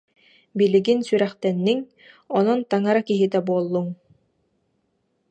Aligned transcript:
«Билигин 0.57 0.99
сүрэхтэнниҥ, 1.07 1.79
онон 2.37 2.59
таҥара 2.69 3.01
киһитэ 3.07 3.39
буоллуҥ» 3.47 3.87